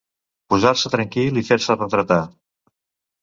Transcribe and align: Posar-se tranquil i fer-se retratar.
Posar-se 0.53 0.91
tranquil 0.93 1.37
i 1.41 1.45
fer-se 1.49 1.77
retratar. 1.77 2.19